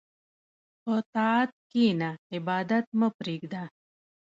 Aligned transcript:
په 0.83 0.93
طاعت 1.13 1.51
کښېنه، 1.69 2.09
عبادت 2.35 2.85
مه 2.99 3.07
پرېږده. 3.17 3.63